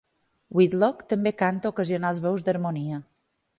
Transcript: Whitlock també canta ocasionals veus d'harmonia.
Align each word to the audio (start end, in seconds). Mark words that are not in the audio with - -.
Whitlock 0.59 1.03
també 1.11 1.35
canta 1.43 1.71
ocasionals 1.73 2.25
veus 2.27 2.49
d'harmonia. 2.51 3.01